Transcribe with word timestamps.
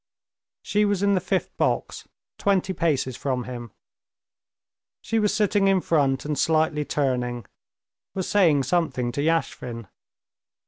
She 0.63 0.83
was 0.83 1.03
in 1.03 1.13
the 1.13 1.19
fifth 1.21 1.55
box, 1.57 2.07
twenty 2.39 2.73
paces 2.73 3.15
from 3.15 3.43
him. 3.43 3.69
She 5.03 5.19
was 5.19 5.31
sitting 5.31 5.67
in 5.67 5.79
front, 5.79 6.25
and 6.25 6.39
slightly 6.39 6.83
turning, 6.85 7.45
was 8.15 8.27
saying 8.27 8.63
something 8.63 9.11
to 9.11 9.21
Yashvin. 9.21 9.87